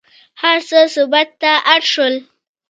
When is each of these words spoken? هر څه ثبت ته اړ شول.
هر 0.41 0.57
څه 0.69 0.79
ثبت 0.95 1.27
ته 1.41 1.51
اړ 1.73 1.81
شول. 1.93 2.13